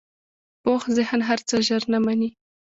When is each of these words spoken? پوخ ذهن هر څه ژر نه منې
پوخ 0.63 0.83
ذهن 0.97 1.19
هر 1.29 1.39
څه 1.47 1.55
ژر 1.67 1.83
نه 1.93 1.99
منې 2.05 2.29